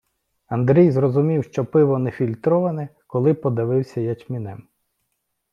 [0.47, 4.67] Андрій зрозумів, що пиво нефільтроване, коли подавився ячмінем.